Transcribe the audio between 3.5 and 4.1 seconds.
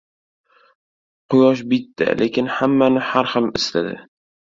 isitadi.